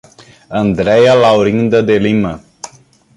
[0.59, 2.43] Andreia Laurinda de Lima